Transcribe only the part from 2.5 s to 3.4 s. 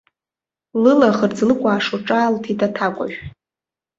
аҭакәажә.